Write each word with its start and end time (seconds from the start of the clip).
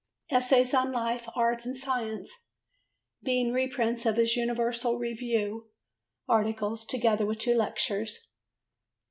Essays 0.31 0.73
on 0.73 0.91
Life, 0.91 1.27
Art 1.35 1.63
and 1.63 1.77
Science, 1.77 2.47
being 3.21 3.51
reprints 3.53 4.03
of 4.07 4.17
his 4.17 4.35
Universal 4.35 4.97
Review 4.97 5.69
articles, 6.27 6.87
together 6.87 7.23
with 7.27 7.37
two 7.37 7.53
lectures. 7.55 8.31